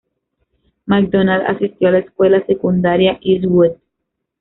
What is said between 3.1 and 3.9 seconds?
Eastwood.